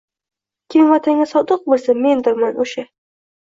[0.75, 2.91] “Kim Vatanga sodiq bo‘lsa, mendirman o‘sha”